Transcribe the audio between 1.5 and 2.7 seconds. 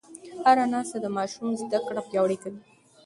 زده کړه پیاوړې کوي.